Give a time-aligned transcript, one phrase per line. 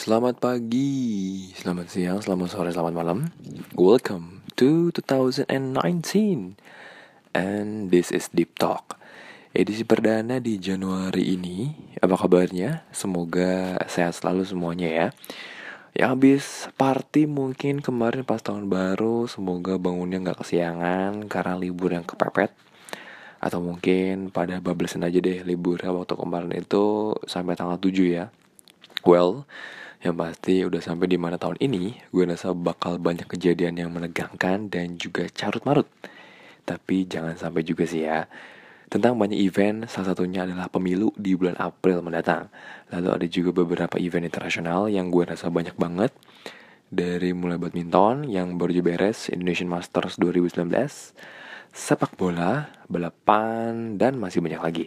[0.00, 3.28] Selamat pagi, selamat siang, selamat sore, selamat malam.
[3.76, 6.56] Welcome to 2019.
[7.36, 8.96] And this is Deep Talk.
[9.52, 11.68] Edisi perdana di Januari ini.
[12.00, 12.88] Apa kabarnya?
[12.96, 15.06] Semoga sehat selalu semuanya ya.
[15.92, 16.44] Yang habis
[16.80, 22.56] party mungkin kemarin pas tahun baru, semoga bangunnya nggak kesiangan karena libur yang kepepet.
[23.36, 28.32] Atau mungkin pada bablasan aja deh liburnya waktu kemarin itu sampai tanggal 7 ya.
[29.04, 29.44] Well,
[30.00, 34.72] yang pasti udah sampai di mana tahun ini, gue rasa bakal banyak kejadian yang menegangkan
[34.72, 35.88] dan juga carut marut.
[36.64, 38.24] Tapi jangan sampai juga sih ya.
[38.90, 42.48] Tentang banyak event, salah satunya adalah pemilu di bulan April mendatang.
[42.90, 46.10] Lalu ada juga beberapa event internasional yang gue rasa banyak banget.
[46.90, 50.74] Dari mulai badminton yang baru beres, Indonesian Masters 2019,
[51.70, 54.86] sepak bola, balapan, dan masih banyak lagi.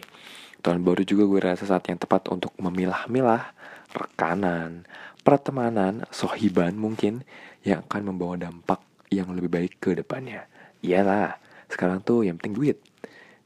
[0.60, 3.56] Tahun baru juga gue rasa saat yang tepat untuk memilah-milah
[3.94, 4.84] rekanan,
[5.22, 7.22] pertemanan, sohiban mungkin
[7.64, 10.50] yang akan membawa dampak yang lebih baik ke depannya.
[10.84, 11.38] Iyalah,
[11.70, 12.78] sekarang tuh yang penting duit.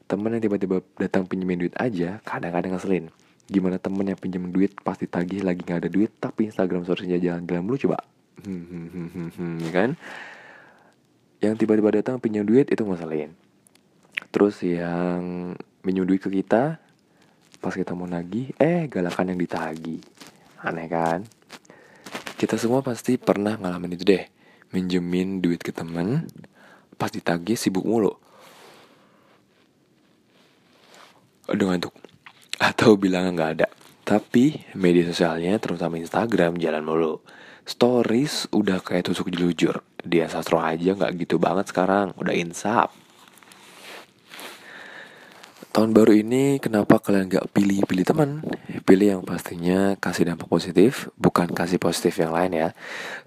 [0.09, 3.13] Temen yang tiba-tiba datang pinjemin duit aja, kadang-kadang ngeselin.
[3.49, 7.63] Gimana temen yang pinjem duit pasti tagih lagi gak ada duit, tapi Instagram storiesnya jalan-jalan
[7.65, 8.01] mulu coba.
[8.45, 9.89] Hmm, hmm, hmm, hmm, hmm, kan?
[11.41, 13.33] Yang tiba-tiba datang pinjam duit itu ngeselin.
[14.29, 16.77] Terus yang minjem duit ke kita,
[17.57, 20.01] pas kita mau nagih, eh galakan yang ditagih.
[20.59, 21.23] Aneh kan?
[22.35, 24.23] Kita semua pasti pernah ngalamin itu deh.
[24.75, 26.27] Minjemin duit ke temen,
[26.99, 28.11] pas ditagih sibuk mulu.
[31.49, 31.95] Aduh ngantuk.
[32.59, 33.67] Atau bilang nggak ada.
[34.05, 37.13] Tapi media sosialnya terutama Instagram jalan mulu.
[37.65, 39.81] Stories udah kayak tusuk jelujur.
[40.01, 42.13] Dia sastro aja nggak gitu banget sekarang.
[42.19, 42.93] Udah insap.
[45.79, 48.43] Tahun baru ini kenapa kalian gak pilih-pilih teman?
[48.83, 52.69] Pilih yang pastinya kasih dampak positif, bukan kasih positif yang lain ya.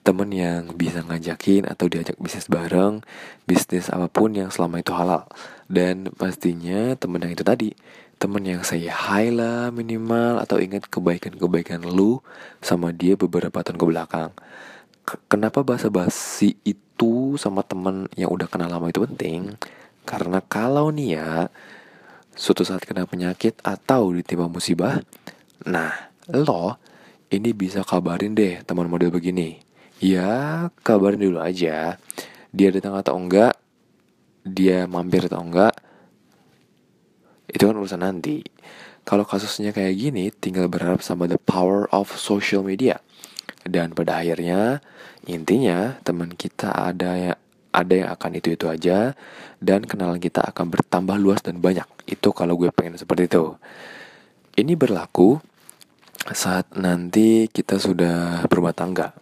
[0.05, 3.01] Temen yang bisa ngajakin atau diajak bisnis bareng,
[3.49, 5.33] bisnis apa pun yang selama itu halal.
[5.65, 7.73] Dan pastinya temen yang itu tadi,
[8.21, 12.21] temen yang saya hi lah minimal atau ingat kebaikan-kebaikan lu
[12.61, 14.37] sama dia beberapa tahun ke belakang.
[15.33, 19.57] Kenapa bahasa basi itu sama temen yang udah kenal lama itu penting?
[20.05, 21.49] Karena kalau nih ya,
[22.33, 25.01] suatu saat kena penyakit atau ditimpa musibah,
[25.69, 26.81] nah lo
[27.33, 29.61] ini bisa kabarin deh teman model begini.
[30.03, 31.97] Ya kabarin dulu aja.
[32.53, 33.57] Dia datang atau enggak,
[34.45, 35.73] dia mampir atau enggak,
[37.53, 38.41] itu kan urusan nanti.
[39.03, 43.03] Kalau kasusnya kayak gini, tinggal berharap sama the power of social media.
[43.63, 44.79] Dan pada akhirnya,
[45.27, 47.42] intinya teman kita ada yang
[47.73, 49.17] ada yang akan itu-itu aja
[49.59, 51.89] dan kenalan kita akan bertambah luas dan banyak.
[52.05, 53.57] Itu kalau gue pengen seperti itu.
[54.53, 55.41] Ini berlaku
[56.31, 59.17] saat nanti kita sudah berumah tangga.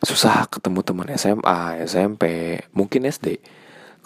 [0.00, 3.42] Susah ketemu teman SMA, SMP, mungkin SD.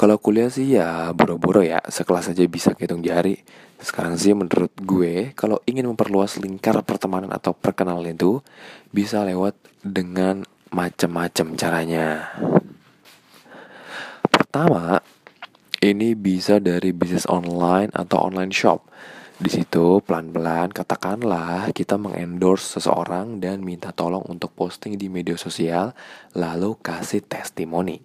[0.00, 3.36] Kalau kuliah sih ya boro-boro ya, sekelas aja bisa hitung jari.
[3.76, 8.40] Sekarang sih menurut gue, kalau ingin memperluas lingkar pertemanan atau perkenalan itu,
[8.96, 12.30] bisa lewat dengan macam-macam caranya.
[14.30, 15.02] Pertama,
[15.82, 18.86] ini bisa dari bisnis online atau online shop.
[19.40, 25.96] Di situ pelan-pelan katakanlah kita mengendorse seseorang dan minta tolong untuk posting di media sosial
[26.36, 28.04] lalu kasih testimoni.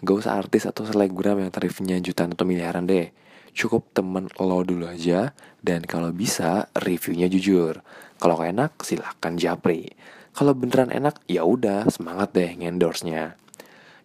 [0.00, 3.12] Gak usah artis atau selebgram yang tarifnya jutaan atau miliaran deh.
[3.52, 7.82] Cukup temen lo dulu aja dan kalau bisa reviewnya jujur.
[8.20, 9.96] Kalau enak silahkan japri.
[10.30, 13.34] Kalau beneran enak ya udah semangat deh ngendorse-nya.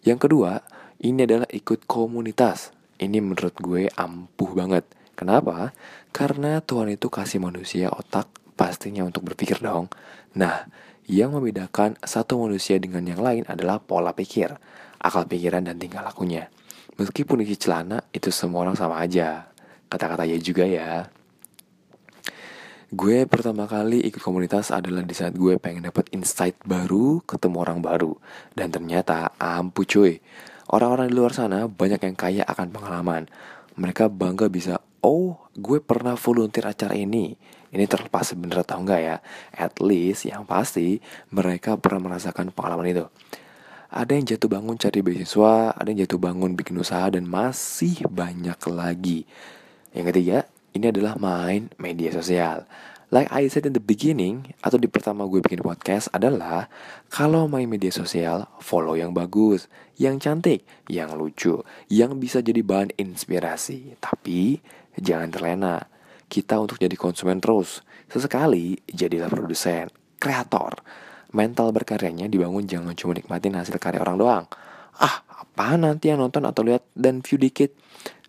[0.02, 0.62] Yang kedua,
[1.04, 2.74] ini adalah ikut komunitas.
[2.98, 4.88] Ini menurut gue ampuh banget.
[5.16, 5.76] Kenapa?
[6.16, 9.92] Karena Tuhan itu kasih manusia otak pastinya untuk berpikir dong.
[10.36, 10.68] Nah,
[11.06, 14.56] yang membedakan satu manusia dengan yang lain adalah pola pikir,
[14.98, 16.50] akal pikiran dan tingkah lakunya.
[16.96, 19.52] Meskipun isi celana, itu semua orang sama aja.
[19.92, 21.12] Kata-kata ya juga ya.
[22.96, 27.80] Gue pertama kali ikut komunitas adalah di saat gue pengen dapat insight baru, ketemu orang
[27.84, 28.16] baru.
[28.56, 30.24] Dan ternyata ampuh cuy.
[30.72, 33.28] Orang-orang di luar sana banyak yang kaya akan pengalaman.
[33.76, 37.38] Mereka bangga bisa oh gue pernah volunteer acara ini
[37.70, 39.16] ini terlepas bener atau enggak ya
[39.54, 40.98] at least yang pasti
[41.30, 43.06] mereka pernah merasakan pengalaman itu
[43.96, 48.60] ada yang jatuh bangun cari beasiswa ada yang jatuh bangun bikin usaha dan masih banyak
[48.68, 49.24] lagi
[49.96, 50.44] yang ketiga
[50.76, 52.68] ini adalah main media sosial
[53.14, 56.68] Like I said in the beginning atau di pertama gue bikin podcast adalah
[57.14, 59.70] kalau main media sosial follow yang bagus,
[60.02, 63.96] yang cantik, yang lucu, yang bisa jadi bahan inspirasi.
[64.02, 64.58] Tapi
[64.98, 65.78] jangan terlena.
[66.26, 67.86] kita untuk jadi konsumen terus.
[68.10, 70.82] Sesekali jadilah produsen, kreator.
[71.36, 74.46] Mental berkaryanya dibangun jangan cuma nikmatin hasil karya orang doang.
[74.96, 77.76] Ah, apa nanti yang nonton atau lihat dan view dikit?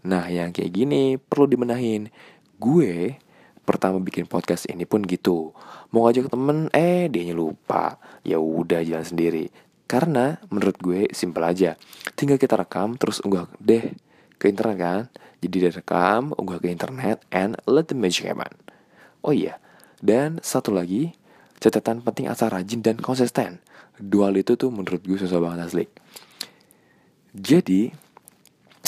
[0.03, 2.11] Nah, yang kayak gini perlu dibenahin.
[2.58, 3.14] Gue
[3.62, 5.55] pertama bikin podcast ini pun gitu.
[5.94, 8.03] Mau ngajak temen, eh dia lupa.
[8.26, 9.55] Ya udah jalan sendiri.
[9.87, 11.79] Karena menurut gue simpel aja.
[12.19, 13.94] Tinggal kita rekam terus unggah deh
[14.35, 15.02] ke internet kan.
[15.38, 18.50] Jadi direkam, unggah ke internet, and let the magic happen.
[19.23, 19.62] Oh iya,
[20.02, 21.14] dan satu lagi,
[21.58, 23.61] catatan penting asal rajin dan konsisten.
[23.97, 25.85] Dual itu tuh menurut gue susah banget asli.
[27.37, 27.93] Jadi,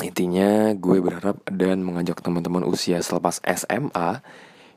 [0.05, 4.21] intinya gue berharap dan mengajak teman-teman usia selepas SMA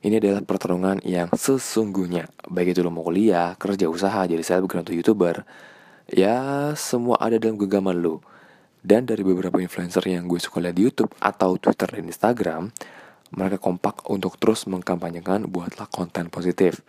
[0.01, 4.97] ini adalah pertarungan yang sesungguhnya Baik itu lo mau kuliah, kerja usaha, jadi selebgram atau
[4.97, 5.45] youtuber
[6.09, 8.25] Ya semua ada dalam genggaman lo
[8.81, 12.73] dan dari beberapa influencer yang gue suka lihat di YouTube atau Twitter dan Instagram,
[13.37, 16.81] mereka kompak untuk terus mengkampanyekan buatlah konten positif.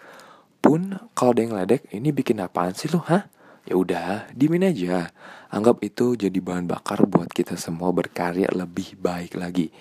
[0.62, 3.26] Pun kalau ada yang ledek, ini bikin apaan sih lo, hah?
[3.66, 5.10] Ya udah, dimin aja.
[5.50, 9.74] Anggap itu jadi bahan bakar buat kita semua berkarya lebih baik lagi.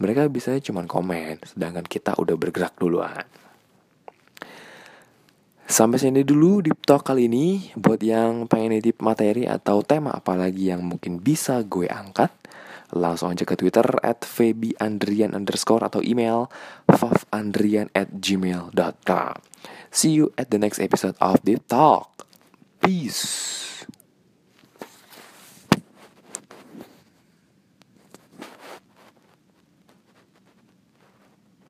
[0.00, 3.28] Mereka bisa cuma komen, sedangkan kita udah bergerak duluan.
[5.72, 10.68] Sampai sini dulu di talk kali ini Buat yang pengen nitip materi atau tema apalagi
[10.68, 12.28] yang mungkin bisa gue angkat
[12.92, 16.52] Langsung aja ke Twitter at febiandrian underscore atau email
[16.92, 19.51] fafandrian at gmail.com
[19.92, 22.26] See you at the next episode of Deep Talk.
[22.82, 23.61] Peace